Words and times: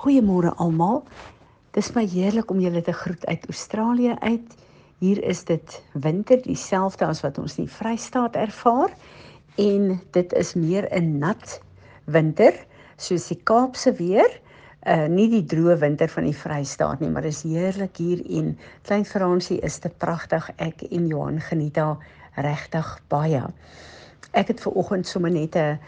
Goeiemôre 0.00 0.54
almal. 0.56 1.02
Dis 1.76 1.90
my 1.92 2.06
heerlik 2.08 2.48
om 2.48 2.60
julle 2.64 2.80
te 2.80 2.92
groet 2.96 3.24
uit 3.28 3.42
Australië 3.52 4.14
uit. 4.24 4.54
Hier 5.04 5.18
is 5.28 5.42
dit 5.44 5.74
winter 5.92 6.40
dieselfde 6.40 7.04
as 7.04 7.20
wat 7.20 7.36
ons 7.38 7.58
in 7.58 7.66
die 7.66 7.74
Vrystaat 7.74 8.38
ervaar 8.40 8.94
en 9.60 9.98
dit 10.16 10.32
is 10.40 10.54
meer 10.56 10.88
'n 10.88 11.18
nat 11.18 11.60
winter 12.04 12.56
soos 12.96 13.26
die 13.28 13.36
Kaapse 13.44 13.92
weer. 13.92 14.40
Uh 14.88 15.04
nie 15.04 15.28
die 15.28 15.44
droë 15.44 15.76
winter 15.84 16.08
van 16.08 16.24
die 16.24 16.38
Vrystaat 16.44 17.00
nie, 17.00 17.10
maar 17.10 17.28
dis 17.28 17.42
heerlik 17.42 17.96
hier 17.96 18.24
en 18.38 18.58
Klein 18.82 19.04
Fransie 19.04 19.60
is 19.60 19.78
te 19.78 19.88
pragtig. 19.88 20.50
Ek 20.56 20.80
en 20.82 21.06
Johan 21.06 21.40
geniet 21.40 21.74
daar 21.74 21.98
regtig 22.36 23.00
baie. 23.08 23.44
Ek 24.32 24.48
het 24.48 24.60
ver 24.60 24.72
oggend 24.72 25.06
sommer 25.06 25.30
net 25.30 25.56
'n 25.56 25.78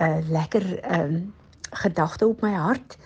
'n 0.00 0.24
lekker 0.28 0.84
um 1.00 1.32
gedagte 1.72 2.26
op 2.26 2.40
my 2.42 2.52
hart 2.52 2.98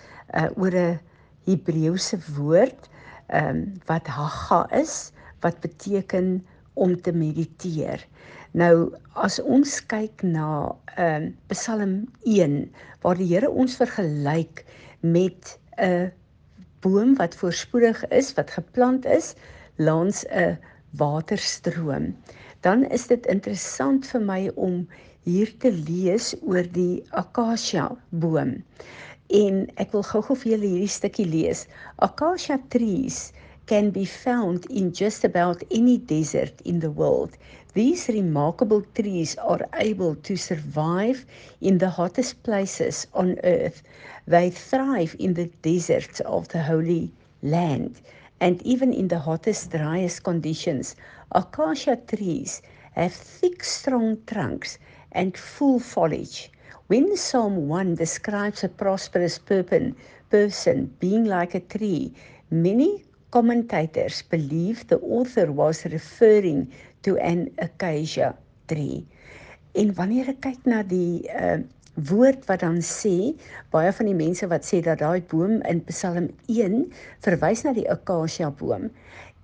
oor 0.56 0.74
'n 0.74 1.00
Hebreëse 1.48 2.18
woord 2.36 2.88
ehm 3.28 3.48
um, 3.48 3.60
wat 3.86 4.06
hagga 4.06 4.60
is 4.80 5.12
wat 5.40 5.60
beteken 5.60 6.46
om 6.74 7.00
te 7.00 7.12
mediteer. 7.12 8.06
Nou 8.52 8.94
as 9.12 9.38
ons 9.40 9.78
kyk 9.86 10.22
na 10.22 10.74
ehm 10.96 11.28
um, 11.28 11.34
Psalm 11.52 11.94
1 12.24 12.70
waar 13.02 13.18
die 13.20 13.28
Here 13.32 13.50
ons 13.50 13.76
vergelyk 13.76 14.64
met 15.00 15.58
'n 15.76 16.12
boom 16.80 17.14
wat 17.18 17.36
voorspoedig 17.36 18.04
is, 18.08 18.34
wat 18.34 18.50
geplant 18.50 19.04
is 19.04 19.34
langs 19.76 20.24
'n 20.30 20.58
waterstroom, 20.90 22.16
dan 22.60 22.84
is 22.84 23.06
dit 23.06 23.26
interessant 23.26 24.06
vir 24.06 24.20
my 24.20 24.50
om 24.54 24.88
hier 25.22 25.50
te 25.58 25.70
lees 25.72 26.34
oor 26.40 26.64
die 26.72 27.04
akasia 27.10 27.90
boom. 28.10 28.62
En 29.30 29.66
ek 29.76 29.90
wil 29.92 30.02
gou-gou 30.08 30.34
vir 30.40 30.52
julle 30.54 30.68
hierdie 30.72 30.88
stukkie 30.88 31.26
lees. 31.28 31.66
Acacia 32.06 32.56
trees 32.72 33.32
can 33.66 33.90
be 33.90 34.06
found 34.06 34.64
in 34.70 34.90
just 34.92 35.22
about 35.22 35.62
any 35.70 35.98
desert 35.98 36.62
in 36.64 36.80
the 36.80 36.90
world. 36.90 37.36
These 37.74 38.08
remarkable 38.08 38.80
trees 38.94 39.36
are 39.36 39.68
able 39.74 40.14
to 40.14 40.36
survive 40.36 41.26
in 41.60 41.76
the 41.76 41.90
hottest 41.90 42.42
places 42.42 43.06
on 43.12 43.36
earth. 43.44 43.82
They 44.26 44.48
thrive 44.48 45.14
in 45.18 45.34
the 45.34 45.50
deserts 45.60 46.20
of 46.20 46.48
the 46.48 46.62
Holy 46.62 47.12
Land 47.42 48.00
and 48.40 48.62
even 48.62 48.94
in 48.94 49.08
the 49.08 49.18
hottest, 49.18 49.70
driest 49.72 50.22
conditions. 50.24 50.96
Acacia 51.32 51.96
trees 51.96 52.62
have 52.92 53.12
thick, 53.12 53.62
strong 53.62 54.16
trunks 54.26 54.78
and 55.12 55.36
full 55.36 55.80
foliage. 55.80 56.50
When 56.88 57.18
Psalm 57.18 57.68
1 57.68 57.96
describes 57.96 58.64
a 58.64 58.68
prosperous 58.70 59.38
person 59.38 59.94
being 60.98 61.24
like 61.26 61.54
a 61.54 61.60
tree, 61.60 62.14
many 62.50 63.04
commentators 63.30 64.22
believe 64.22 64.88
the 64.88 64.98
author 65.00 65.52
was 65.52 65.84
referring 65.84 66.72
to 67.02 67.18
an 67.18 67.50
acacia 67.58 68.34
tree. 68.68 69.04
En 69.76 69.92
wanneer 70.00 70.32
ek 70.32 70.40
kyk 70.46 70.64
na 70.64 70.80
die 70.80 71.28
uh 71.28 71.60
woord 72.08 72.44
wat 72.46 72.62
dan 72.62 72.78
sê, 72.84 73.34
baie 73.74 73.92
van 73.92 74.06
die 74.06 74.16
mense 74.16 74.46
wat 74.50 74.66
sê 74.66 74.80
dat 74.84 75.00
daai 75.02 75.22
boom 75.30 75.58
in 75.68 75.82
Psalm 75.90 76.30
1 76.46 76.84
verwys 77.26 77.64
na 77.66 77.74
die 77.74 77.88
acacia 77.90 78.50
boom. 78.50 78.88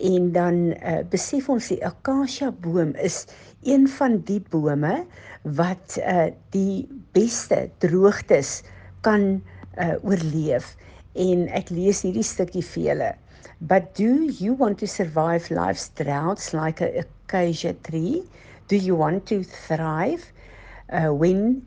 En 0.02 0.32
dan 0.34 0.74
uh, 0.74 1.00
besef 1.10 1.48
ons 1.50 1.70
die 1.70 1.80
acacia 1.86 2.50
boom 2.64 2.94
is 3.02 3.24
een 3.64 3.88
van 3.88 4.18
die 4.28 4.40
bome 4.50 5.04
wat 5.44 5.98
uh 6.00 6.30
die 6.50 6.86
beste 7.12 7.68
droogtes 7.84 8.62
kan 9.04 9.42
uh 9.80 9.96
oorleef 10.02 10.74
en 11.14 11.46
ek 11.52 11.70
lees 11.70 12.02
hierdie 12.04 12.24
stukkie 12.26 12.64
vir 12.64 12.84
julle 12.88 13.10
but 13.60 13.92
do 13.98 14.26
you 14.40 14.54
want 14.58 14.78
to 14.78 14.86
survive 14.86 15.50
life's 15.50 15.90
droughts 16.00 16.52
like 16.56 16.80
a 16.80 17.04
acacia 17.04 17.74
tree 17.86 18.22
do 18.68 18.76
you 18.76 18.96
want 18.96 19.26
to 19.26 19.42
thrive 19.44 20.24
uh 20.90 21.12
when 21.12 21.62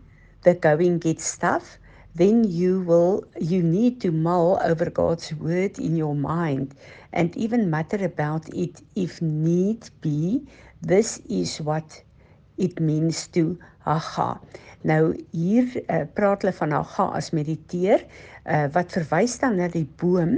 the 0.48 0.56
going 0.56 0.98
gets 0.98 1.38
tough 1.38 1.78
then 2.16 2.44
you 2.60 2.82
will 2.90 3.24
you 3.40 3.62
need 3.62 4.00
to 4.02 4.12
mull 4.12 4.60
over 4.64 4.90
God's 4.90 5.34
word 5.36 5.78
in 5.78 5.96
your 5.96 6.16
mind 6.16 6.74
and 7.12 7.36
even 7.36 7.70
mutter 7.70 8.04
about 8.06 8.48
it 8.54 8.82
if 8.96 9.22
need 9.22 9.90
be 10.02 10.42
this 10.82 11.20
is 11.30 11.60
what 11.62 12.02
it 12.58 12.80
means 12.80 13.28
to 13.36 13.60
haga. 13.86 14.40
Nou 14.82 15.14
hier 15.32 15.68
uh, 15.90 16.06
praat 16.18 16.46
hulle 16.46 16.54
van 16.58 16.74
haga 16.74 17.10
as 17.20 17.30
mediteer 17.36 18.06
uh, 18.46 18.66
wat 18.74 18.96
verwys 18.98 19.36
dan 19.42 19.60
na 19.62 19.68
die 19.74 19.86
boom 20.02 20.38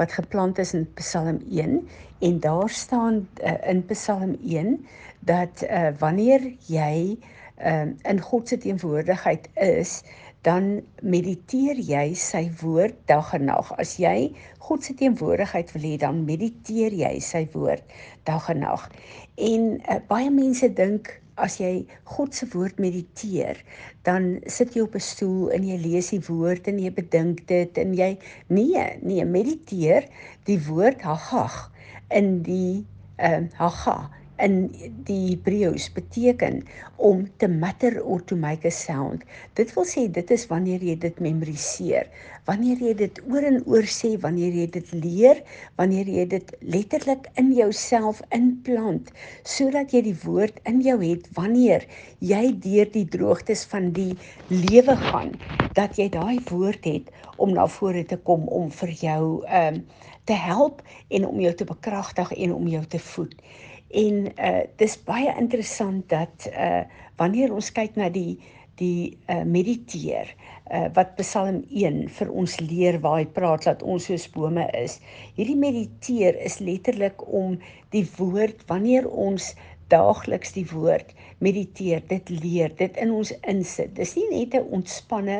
wat 0.00 0.16
geplant 0.16 0.58
is 0.62 0.72
in 0.78 0.86
Psalm 0.98 1.42
1 1.46 1.76
en 2.26 2.40
daar 2.42 2.72
staan 2.72 3.22
uh, 3.44 3.58
in 3.70 3.84
Psalm 3.92 4.34
1 4.40 4.80
dat 5.30 5.62
uh, 5.68 5.90
wanneer 6.00 6.48
jy 6.66 6.96
uh, 7.20 7.36
in 7.60 8.20
God 8.24 8.48
se 8.48 8.56
teenwoordigheid 8.56 9.48
is 9.54 10.00
dan 10.46 10.80
mediteer 11.04 11.76
jy 11.76 12.12
sy 12.16 12.46
woord 12.62 12.96
dag 13.10 13.32
en 13.36 13.48
nag. 13.50 13.72
As 13.80 13.96
jy 14.00 14.32
God 14.64 14.84
se 14.86 14.94
teenwoordigheid 14.96 15.72
wil 15.74 15.84
hê, 15.84 15.96
dan 16.00 16.22
mediteer 16.28 16.94
jy 16.96 17.16
sy 17.24 17.44
woord 17.52 17.84
dag 18.28 18.48
en 18.52 18.62
nag. 18.64 18.86
En 19.36 19.74
uh, 19.80 19.98
baie 20.08 20.30
mense 20.32 20.70
dink 20.78 21.12
as 21.40 21.58
jy 21.60 21.86
God 22.08 22.36
se 22.36 22.48
woord 22.52 22.80
mediteer, 22.80 23.60
dan 24.04 24.38
sit 24.48 24.76
jy 24.76 24.84
op 24.84 24.96
'n 24.96 25.04
stoel 25.04 25.52
en 25.56 25.64
jy 25.64 25.76
lees 25.80 26.10
die 26.12 26.22
woord 26.28 26.68
en 26.68 26.80
jy 26.80 26.92
bedink 26.92 27.44
dit 27.48 27.78
en 27.80 27.94
jy 27.96 28.16
nee, 28.48 28.86
nee, 29.02 29.24
mediteer 29.24 30.08
die 30.48 30.60
woord 30.68 31.04
hagag 31.04 31.68
in 32.08 32.40
die 32.44 32.84
ehm 33.20 33.48
uh, 33.48 33.56
haga 33.60 34.10
in 34.44 34.56
die 35.06 35.20
Hebreëus 35.30 35.90
beteken 35.96 36.62
om 36.96 37.24
te 37.40 37.48
mutter 37.48 37.98
or 38.02 38.22
to 38.24 38.36
make 38.36 38.66
a 38.68 38.72
sound. 38.74 39.24
Dit 39.58 39.72
wil 39.76 39.86
sê 39.88 40.06
dit 40.12 40.32
is 40.34 40.46
wanneer 40.50 40.82
jy 40.84 40.96
dit 41.00 41.20
memoriseer, 41.22 42.08
wanneer 42.48 42.80
jy 42.82 42.94
dit 42.98 43.20
oor 43.30 43.46
en 43.46 43.60
oor 43.70 43.88
sê, 43.88 44.14
wanneer 44.20 44.56
jy 44.62 44.66
dit 44.76 44.92
leer, 44.96 45.42
wanneer 45.80 46.08
jy 46.08 46.26
dit 46.34 46.52
letterlik 46.60 47.28
in 47.40 47.52
jouself 47.56 48.22
inplant 48.36 49.10
sodat 49.48 49.94
jy 49.94 50.02
die 50.10 50.16
woord 50.24 50.60
in 50.68 50.80
jou 50.84 50.98
het 51.02 51.26
wanneer 51.36 51.86
jy 52.24 52.42
deur 52.64 52.90
die 52.92 53.06
droogtes 53.08 53.64
van 53.70 53.90
die 53.96 54.12
lewe 54.52 54.96
gaan, 55.10 55.34
dat 55.76 55.98
jy 55.98 56.10
daai 56.12 56.40
woord 56.50 56.86
het 56.88 57.10
om 57.40 57.54
na 57.56 57.66
vore 57.70 58.04
te 58.04 58.18
kom 58.28 58.48
om 58.48 58.70
vir 58.82 58.96
jou 59.00 59.22
ehm 59.48 59.80
um, 59.80 59.84
te 60.28 60.36
help 60.36 60.82
en 61.08 61.24
om 61.26 61.40
jou 61.42 61.50
te 61.54 61.66
bekragtig 61.66 62.28
en 62.32 62.52
om 62.54 62.66
jou 62.70 62.82
te 62.86 62.98
voed. 63.02 63.32
En 63.90 64.26
uh 64.38 64.62
dis 64.78 64.96
baie 65.04 65.32
interessant 65.38 66.04
dat 66.08 66.46
uh 66.52 66.82
wanneer 67.18 67.52
ons 67.52 67.72
kyk 67.74 67.96
na 67.98 68.08
die 68.08 68.38
die 68.78 69.18
uh 69.28 69.42
mediteer 69.44 70.30
uh 70.70 70.86
wat 70.94 71.16
Psalm 71.18 71.64
1 71.68 72.06
vir 72.18 72.30
ons 72.30 72.54
leer 72.62 73.00
waar 73.02 73.18
hy 73.18 73.26
praat 73.26 73.66
dat 73.66 73.82
ons 73.82 74.06
soos 74.06 74.28
bome 74.30 74.68
is. 74.78 75.00
Hierdie 75.34 75.58
mediteer 75.58 76.38
is 76.38 76.60
letterlik 76.62 77.26
om 77.26 77.58
die 77.90 78.06
woord 78.16 78.62
wanneer 78.70 79.10
ons 79.10 79.54
daagliks 79.90 80.52
die 80.54 80.66
woord 80.70 81.10
mediteer, 81.42 82.02
dit 82.06 82.28
leer, 82.30 82.70
dit 82.78 82.98
in 83.02 83.10
ons 83.16 83.32
insit. 83.50 83.90
Dis 83.96 84.14
nie 84.14 84.28
net 84.30 84.54
'n 84.54 84.70
ontspanne 84.78 85.38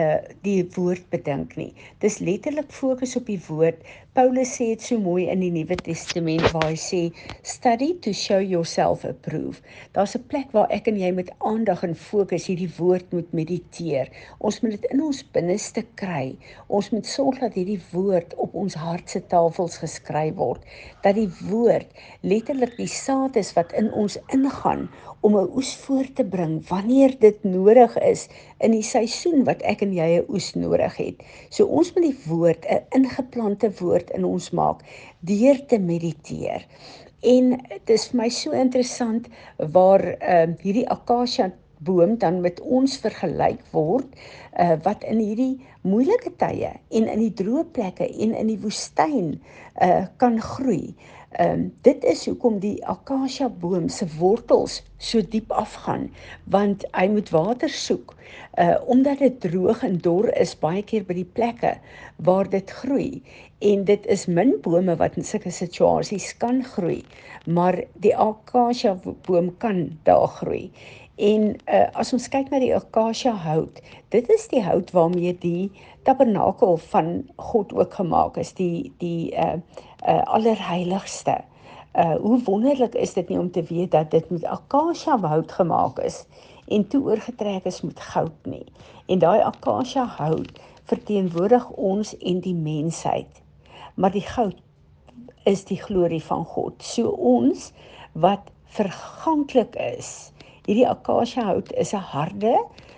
uh 0.00 0.18
die 0.44 0.62
woord 0.76 1.08
bedink 1.10 1.56
nie. 1.56 1.72
Dis 2.04 2.18
letterlik 2.18 2.70
fokus 2.70 3.16
op 3.16 3.26
die 3.26 3.40
woord. 3.48 3.80
Paulus 4.16 4.48
sê 4.56 4.70
dit 4.70 4.80
so 4.80 4.96
mooi 4.96 5.26
in 5.28 5.42
die 5.44 5.50
Nuwe 5.52 5.76
Testament 5.84 6.46
waar 6.54 6.70
hy 6.70 6.76
sê 6.80 7.00
study 7.44 7.90
to 8.00 8.14
show 8.16 8.38
yourself 8.40 9.02
approved. 9.04 9.60
Daar's 9.92 10.16
'n 10.16 10.24
plek 10.30 10.54
waar 10.56 10.70
ek 10.72 10.88
en 10.88 10.96
jy 10.96 11.10
met 11.12 11.28
aandag 11.50 11.82
en 11.84 11.92
fokus 11.94 12.46
hierdie 12.48 12.70
woord 12.78 13.12
moet 13.12 13.34
mediteer. 13.36 14.08
Ons 14.40 14.62
moet 14.62 14.72
dit 14.72 14.86
in 14.90 15.02
ons 15.04 15.20
binneste 15.36 15.84
kry. 16.00 16.32
Ons 16.68 16.88
moet 16.94 17.06
sorg 17.06 17.42
dat 17.44 17.58
hierdie 17.60 17.82
woord 17.92 18.32
op 18.40 18.54
ons 18.54 18.74
hart 18.74 19.10
se 19.10 19.20
tafels 19.20 19.76
geskryf 19.84 20.34
word. 20.40 20.64
Dat 21.02 21.14
die 21.20 21.28
woord 21.50 21.92
letterlik 22.22 22.76
die 22.80 22.88
saad 22.88 23.36
is 23.36 23.52
wat 23.52 23.76
in 23.76 23.92
ons 23.92 24.16
ingaan 24.32 24.88
om 25.20 25.36
'n 25.36 25.50
oes 25.58 25.76
voor 25.84 26.06
te 26.14 26.24
bring 26.24 26.68
wanneer 26.68 27.18
dit 27.18 27.44
nodig 27.44 27.98
is 27.98 28.28
in 28.64 28.72
die 28.72 28.84
seisoen 28.84 29.44
wat 29.44 29.62
ek 29.62 29.82
en 29.82 29.92
jy 29.92 30.08
'n 30.18 30.28
oes 30.32 30.54
nodig 30.54 30.96
het. 30.96 31.22
So 31.50 31.66
ons 31.66 31.92
moet 31.94 32.06
die 32.08 32.20
woord 32.26 32.66
'n 32.68 32.84
ingeplante 33.00 33.70
woord 33.80 34.10
in 34.10 34.24
ons 34.24 34.50
maak 34.50 34.82
deur 35.20 35.66
te 35.66 35.78
mediteer. 35.78 36.66
En 37.20 37.50
dit 37.68 37.90
is 37.90 38.08
vir 38.08 38.20
my 38.22 38.28
so 38.28 38.52
interessant 38.52 39.28
waar 39.58 40.04
ehm 40.20 40.50
uh, 40.50 40.62
hierdie 40.62 40.88
akasia 40.88 41.52
boom 41.78 42.18
dan 42.18 42.40
met 42.40 42.60
ons 42.60 42.96
vergelyk 42.98 43.60
word 43.72 44.06
uh, 44.58 44.76
wat 44.82 45.04
in 45.04 45.18
hierdie 45.20 45.60
moeilike 45.82 46.32
tye 46.40 46.72
en 46.90 47.08
in 47.08 47.20
die 47.20 47.34
droë 47.36 47.64
plekke 47.76 48.08
en 48.08 48.34
in 48.34 48.46
die 48.46 48.60
woestyn 48.62 49.36
uh, 49.82 50.06
kan 50.16 50.40
groei. 50.40 50.94
Ehm 51.36 51.52
um, 51.52 51.64
dit 51.84 52.04
is 52.04 52.22
hoekom 52.26 52.54
die 52.62 52.76
akasia 52.88 53.46
boom 53.62 53.88
se 53.92 54.06
wortels 54.18 54.76
so 55.08 55.20
diep 55.34 55.50
afgaan 55.62 56.06
want 56.54 56.86
hy 56.96 57.02
moet 57.12 57.32
water 57.34 57.68
soek. 57.68 58.14
Uh 58.62 58.76
omdat 58.94 59.20
dit 59.24 59.36
droog 59.40 59.82
en 59.84 59.98
dor 60.06 60.30
is 60.44 60.54
baie 60.62 60.80
keer 60.92 61.04
by 61.04 61.18
die 61.18 61.28
plekke 61.38 61.74
waar 62.28 62.48
dit 62.54 62.72
groei 62.78 63.20
en 63.72 63.84
dit 63.90 64.08
is 64.16 64.24
min 64.38 64.54
bome 64.64 64.96
wat 65.02 65.20
in 65.20 65.28
sulke 65.28 65.52
situasies 65.52 66.30
kan 66.40 66.64
groei, 66.64 67.02
maar 67.44 67.82
die 68.06 68.16
akasia 68.16 68.96
boom 69.28 69.52
kan 69.60 69.84
daar 70.08 70.28
groei. 70.40 70.70
En 71.16 71.56
uh, 71.72 71.86
as 71.96 72.12
ons 72.12 72.28
kyk 72.28 72.50
na 72.52 72.60
die 72.60 72.74
akasia 72.76 73.32
hout, 73.46 73.80
dit 74.12 74.26
is 74.34 74.48
die 74.52 74.60
hout 74.60 74.90
waarmee 74.92 75.32
die 75.40 75.70
tabernakel 76.04 76.76
van 76.92 77.24
God 77.40 77.72
ook 77.72 77.94
gemaak 77.96 78.36
is, 78.36 78.52
die 78.58 78.92
die 79.00 79.32
uh 79.32 79.56
uh 80.04 80.22
allerheiligste. 80.36 81.38
Uh 81.96 82.18
hoe 82.20 82.42
wonderlik 82.44 82.94
is 82.94 83.16
dit 83.16 83.28
nie 83.32 83.38
om 83.40 83.50
te 83.50 83.64
weet 83.64 83.90
dat 83.96 84.10
dit 84.10 84.28
met 84.30 84.44
akasia 84.44 85.16
hout 85.24 85.52
gemaak 85.52 85.98
is 86.04 86.26
en 86.68 86.86
toe 86.88 87.02
oorgetrek 87.08 87.64
is 87.64 87.80
met 87.80 88.00
goud 88.00 88.44
nie. 88.44 88.66
En 89.06 89.18
daai 89.18 89.40
akasia 89.40 90.04
hout 90.18 90.60
verteenwoordig 90.84 91.70
ons 91.70 92.12
en 92.18 92.40
die 92.40 92.54
mensheid. 92.54 93.42
Maar 93.94 94.12
die 94.12 94.26
goud 94.26 94.60
is 95.44 95.64
die 95.64 95.80
glorie 95.80 96.22
van 96.22 96.44
God. 96.44 96.82
So 96.82 97.08
ons 97.08 97.72
wat 98.12 98.50
verganklik 98.76 99.76
is. 99.80 100.32
Hierdie 100.66 100.88
akasia 100.88 101.44
hout 101.46 101.72
is 101.72 101.92
'n 101.94 102.02
harde, 102.12 102.54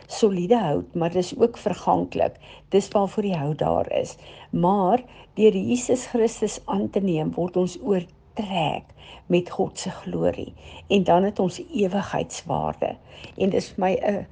soliede 0.06 0.58
hout, 0.58 0.94
maar 0.94 1.12
dis 1.12 1.34
ook 1.38 1.56
verganklik. 1.56 2.34
Dis 2.68 2.88
waarvoor 2.88 3.22
die 3.22 3.36
hout 3.36 3.58
daar 3.58 3.92
is. 3.92 4.16
Maar 4.50 5.02
deur 5.34 5.56
Jesus 5.56 6.06
Christus 6.06 6.60
aan 6.64 6.90
te 6.90 7.00
neem, 7.00 7.32
word 7.34 7.56
ons 7.56 7.78
oor 7.82 8.02
trek 8.38 8.84
met 9.26 9.50
God 9.50 9.78
se 9.78 9.90
glorie 9.90 10.54
en 10.86 11.04
dan 11.04 11.22
het 11.22 11.38
ons 11.38 11.58
ewigheidswaarde 11.74 12.94
en 13.36 13.50
dis 13.50 13.70
vir 13.74 13.84
my 13.84 13.92
'n 14.10 14.26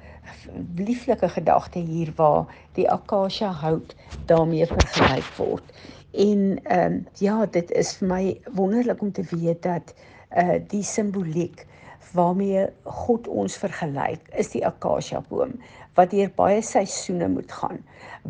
lieflike 0.76 1.28
gedagte 1.28 1.78
hier 1.78 2.12
waar 2.16 2.46
die 2.78 2.88
akasia 2.90 3.50
hout 3.62 3.94
daarmee 4.26 4.66
vergelyk 4.66 5.30
word 5.36 5.72
en 6.12 6.60
ehm 6.62 6.92
um, 6.92 7.06
ja 7.18 7.46
dit 7.46 7.70
is 7.70 7.96
vir 7.96 8.08
my 8.08 8.40
wonderlik 8.60 9.02
om 9.02 9.12
te 9.12 9.26
weet 9.30 9.62
dat 9.62 9.94
uh 10.36 10.58
die 10.68 10.82
simboliek 10.82 11.66
waarmee 12.12 12.66
God 12.84 13.28
ons 13.28 13.56
vergelyk 13.56 14.28
is 14.42 14.50
die 14.54 14.66
akasia 14.66 15.20
boom 15.28 15.56
wat 15.96 16.12
deur 16.12 16.28
baie 16.36 16.60
seisoene 16.64 17.28
moet 17.32 17.52
gaan, 17.58 17.78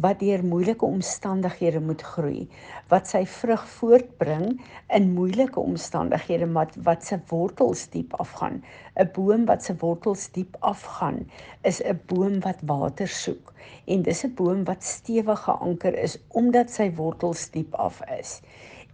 wat 0.05 0.21
deur 0.23 0.45
moeilike 0.47 0.87
omstandighede 0.87 1.81
moet 1.83 2.03
groei, 2.15 2.45
wat 2.93 3.11
sy 3.11 3.25
vrug 3.27 3.65
voortbring 3.73 4.45
in 4.99 5.09
moeilike 5.17 5.59
omstandighede 5.59 6.47
wat 6.55 6.77
wat 6.89 7.03
se 7.09 7.19
wortels 7.33 7.87
diep 7.95 8.15
afgaan. 8.23 8.63
'n 8.95 9.11
Boom 9.17 9.49
wat 9.51 9.67
se 9.67 9.75
wortels 9.83 10.29
diep 10.37 10.57
afgaan 10.61 11.19
is 11.63 11.83
'n 11.83 12.01
boom 12.07 12.41
wat 12.47 12.63
water 12.73 13.09
soek 13.09 13.53
en 13.87 14.03
dis 14.03 14.25
'n 14.25 14.35
boom 14.39 14.65
wat 14.65 14.85
stewig 14.85 15.43
geanker 15.49 15.99
is 16.07 16.19
omdat 16.29 16.71
sy 16.71 16.89
wortels 16.95 17.51
diep 17.51 17.75
af 17.75 18.01
is. 18.21 18.41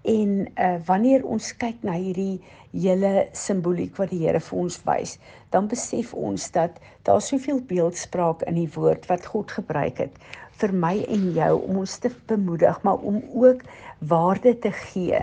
En 0.02 0.48
uh 0.58 0.76
wanneer 0.86 1.24
ons 1.24 1.52
kyk 1.56 1.82
na 1.86 1.92
hierdie 1.94 2.40
hele 2.72 3.28
simboliek 3.32 3.96
wat 3.96 4.10
die 4.10 4.24
Here 4.24 4.40
vir 4.40 4.58
ons 4.58 4.80
wys, 4.86 5.18
dan 5.54 5.68
besef 5.68 6.14
ons 6.14 6.50
dat 6.50 6.80
daar 7.06 7.22
soveel 7.22 7.60
beeldspraak 7.68 8.42
in 8.50 8.58
die 8.58 8.70
woord 8.74 9.06
wat 9.06 9.26
God 9.26 9.52
gebruik 9.52 10.00
het 10.02 10.18
vir 10.62 10.74
my 10.74 10.96
en 11.10 11.30
jou 11.34 11.52
om 11.66 11.78
ons 11.82 11.96
te 11.98 12.10
bemoedig, 12.30 12.82
maar 12.82 13.00
om 13.02 13.22
ook 13.34 13.62
waarde 13.98 14.58
te 14.58 14.70
gee 14.92 15.22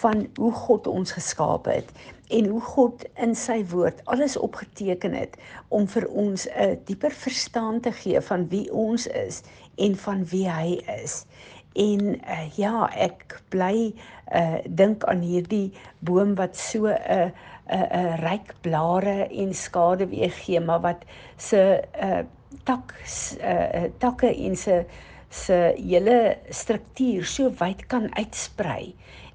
van 0.00 0.26
hoe 0.36 0.52
God 0.52 0.86
ons 0.86 1.12
geskaap 1.16 1.68
het 1.68 1.92
en 2.28 2.48
hoe 2.52 2.60
God 2.60 3.04
in 3.16 3.34
sy 3.36 3.62
woord 3.70 4.02
alles 4.12 4.36
opgeteken 4.36 5.14
het 5.16 5.36
om 5.72 5.86
vir 5.88 6.06
ons 6.08 6.46
'n 6.48 6.76
dieper 6.84 7.10
verstaan 7.10 7.80
te 7.80 7.92
gee 7.92 8.20
van 8.20 8.48
wie 8.48 8.72
ons 8.72 9.06
is 9.06 9.42
en 9.76 9.96
van 9.96 10.24
wie 10.24 10.48
hy 10.50 10.80
is. 11.02 11.24
En 11.72 12.00
uh, 12.16 12.56
ja, 12.56 12.88
ek 12.96 13.40
bly 13.52 13.92
uh 14.34 14.58
dink 14.64 15.04
aan 15.08 15.20
hierdie 15.24 15.72
boom 16.04 16.34
wat 16.36 16.56
so 16.56 16.86
'n 16.86 16.96
uh, 16.96 17.28
'n 17.28 17.32
uh, 17.72 17.86
'n 17.86 18.06
uh, 18.06 18.16
ryk 18.24 18.54
blare 18.60 19.28
en 19.28 19.54
skaduwee 19.54 20.30
gee, 20.30 20.60
maar 20.60 20.80
wat 20.80 21.04
se 21.36 21.84
uh 22.02 22.24
tak 22.64 22.94
uh 23.40 23.84
takke 23.98 24.34
en 24.34 24.56
se 24.56 24.84
se 25.30 25.74
hele 25.76 26.38
struktuur 26.48 27.24
so 27.24 27.50
wyd 27.58 27.86
kan 27.86 28.14
uitsprei. 28.16 28.94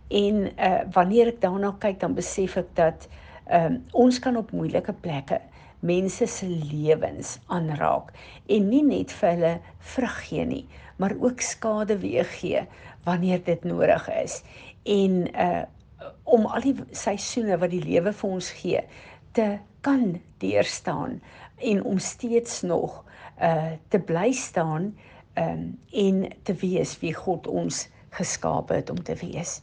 En 0.10 0.50
uh 0.58 0.82
wanneer 0.92 1.28
ek 1.28 1.42
daarna 1.42 1.76
kyk, 1.80 2.00
dan 2.00 2.14
besef 2.14 2.58
ek 2.58 2.76
dat 2.76 3.08
uh, 3.52 3.74
ons 3.92 4.20
kan 4.20 4.38
op 4.38 4.52
moeilike 4.52 4.94
plekke 4.94 5.40
mense 5.84 6.28
se 6.28 6.48
lewens 6.48 7.38
aanraak 7.52 8.14
en 8.48 8.68
nie 8.72 8.84
net 8.88 9.12
vir 9.20 9.36
hulle 9.36 9.54
vrug 9.94 10.18
gee 10.30 10.46
nie, 10.48 10.66
maar 10.98 11.16
ook 11.20 11.44
skade 11.44 11.98
weer 12.00 12.28
gee 12.40 12.64
wanneer 13.04 13.44
dit 13.44 13.64
nodig 13.68 14.10
is. 14.24 14.42
En 14.84 15.24
uh 15.36 15.64
om 16.28 16.46
al 16.52 16.64
die 16.64 16.76
seisoene 16.92 17.56
wat 17.62 17.72
die 17.72 17.84
lewe 17.84 18.12
vir 18.12 18.32
ons 18.36 18.50
gee 18.58 18.80
te 19.38 19.46
kan 19.86 20.18
deurstaan 20.44 21.22
en 21.64 21.84
om 21.88 22.00
steeds 22.00 22.62
nog 22.68 22.98
uh 23.40 23.76
te 23.88 24.00
bly 24.00 24.32
staan 24.36 24.90
um 25.40 25.64
en 25.92 26.26
te 26.44 26.56
wees 26.64 26.98
wie 27.00 27.14
God 27.14 27.48
ons 27.48 27.88
geskaap 28.18 28.70
het 28.70 28.90
om 28.90 29.00
te 29.04 29.16
wees. 29.16 29.62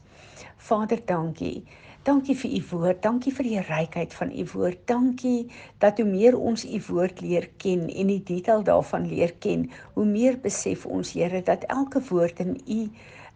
Vader, 0.56 1.00
dankie 1.06 1.64
Dankie 2.02 2.37
vir 2.37 2.50
u 2.56 2.61
woord. 2.70 3.02
Dankie 3.05 3.32
vir 3.37 3.44
die 3.44 3.61
rykheid 3.61 4.14
van 4.17 4.31
u 4.32 4.44
woord. 4.55 4.79
Dankie 4.88 5.50
dat 5.79 5.99
hoe 6.00 6.06
meer 6.08 6.38
ons 6.38 6.64
u 6.64 6.81
woord 6.88 7.20
leer 7.20 7.50
ken 7.61 7.88
en 7.93 8.12
die 8.12 8.23
detail 8.25 8.64
daarvan 8.64 9.05
leer 9.08 9.35
ken, 9.38 9.67
hoe 9.94 10.06
meer 10.08 10.38
besef 10.41 10.87
ons 10.87 11.12
Here 11.12 11.43
dat 11.44 11.67
elke 11.69 12.00
woord 12.08 12.41
in 12.41 12.56
u 12.67 12.81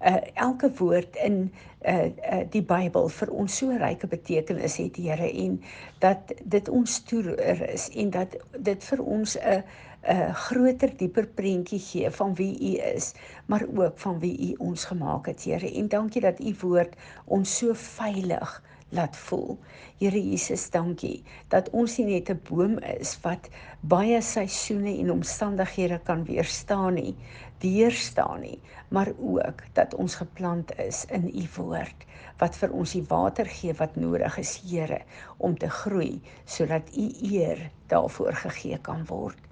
uh, 0.04 0.16
elke 0.34 0.70
woord 0.78 1.16
in 1.16 1.52
uh, 1.84 2.04
uh, 2.04 2.40
die 2.50 2.62
Bybel 2.64 3.08
vir 3.08 3.32
ons 3.32 3.56
so 3.60 3.76
ryke 3.80 4.08
betekenis 4.08 4.76
het, 4.80 4.96
Here, 4.96 5.28
en 5.28 5.60
dat 6.00 6.32
dit 6.44 6.68
ons 6.68 6.98
toer 7.08 7.34
is 7.68 7.90
en 7.92 8.10
dat 8.16 8.36
dit 8.56 8.84
vir 8.90 9.04
ons 9.04 9.36
'n 9.36 9.58
uh, 9.58 9.62
'n 10.12 10.34
groter 10.34 10.90
dieper 10.96 11.26
prentjie 11.26 11.78
gee 11.80 12.10
van 12.10 12.34
wie 12.34 12.54
u 12.70 12.72
is, 12.94 13.12
maar 13.46 13.64
ook 13.76 13.98
van 13.98 14.18
wie 14.18 14.36
u 14.48 14.54
ons 14.58 14.84
gemaak 14.84 15.26
het, 15.26 15.44
Here. 15.44 15.74
En 15.74 15.88
dankie 15.88 16.20
dat 16.20 16.40
u 16.40 16.54
woord 16.60 16.94
ons 17.24 17.56
so 17.58 17.74
veilig 17.74 18.62
laat 18.88 19.16
voel. 19.16 19.58
Here 19.98 20.20
Jesus, 20.30 20.70
dankie 20.70 21.22
dat 21.48 21.70
ons 21.70 21.96
nie 21.98 22.06
net 22.06 22.30
'n 22.30 22.40
boom 22.48 22.78
is 22.78 23.18
wat 23.22 23.48
baie 23.80 24.20
seisoene 24.22 24.98
en 24.98 25.10
omstandighede 25.10 25.98
kan 26.04 26.24
weerstaan 26.24 26.94
nie, 26.94 27.16
deurstaan 27.58 28.40
nie, 28.40 28.60
maar 28.88 29.12
ook 29.18 29.62
dat 29.72 29.94
ons 29.94 30.14
geplant 30.14 30.78
is 30.78 31.04
in 31.08 31.30
u 31.34 31.48
woord 31.56 32.04
wat 32.38 32.56
vir 32.56 32.72
ons 32.72 32.92
die 32.92 33.04
water 33.08 33.46
gee 33.46 33.74
wat 33.80 33.96
nodig 33.96 34.38
is, 34.38 34.56
Here, 34.70 35.00
om 35.38 35.58
te 35.58 35.68
groei 35.70 36.20
sodat 36.44 36.96
u 36.96 37.08
eer 37.32 37.70
daarvoor 37.86 38.34
gegee 38.46 38.78
kan 38.78 39.06
word. 39.06 39.43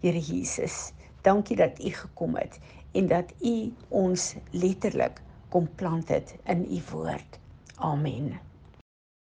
Here 0.00 0.20
Jesus, 0.20 0.92
dankie 1.20 1.56
dat 1.56 1.84
U 1.84 1.90
gekom 1.92 2.34
het 2.34 2.58
en 2.92 3.06
dat 3.06 3.32
U 3.40 3.72
ons 3.88 4.34
letterlik 4.50 5.22
kom 5.48 5.68
plant 5.74 6.08
het 6.08 6.36
in 6.44 6.66
U 6.70 6.80
woord. 6.90 7.38
Amen. 7.76 8.49